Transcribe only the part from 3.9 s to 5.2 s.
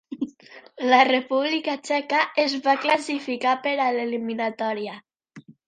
l'eliminatòria.